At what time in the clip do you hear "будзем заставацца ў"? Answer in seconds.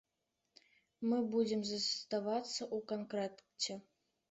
1.35-2.77